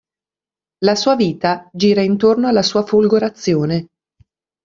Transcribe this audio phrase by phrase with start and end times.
[0.81, 3.89] La sua vita gira intorno alla sua folgorazione.